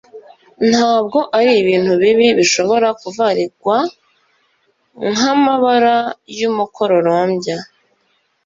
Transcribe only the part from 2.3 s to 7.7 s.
bishobora kuvarigwa nk'amabara y'umukororombya.